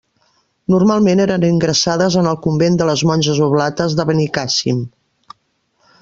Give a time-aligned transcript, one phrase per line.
[0.75, 4.81] Normalment eren ingressades en el convent de les monges oblates de Benicàssim.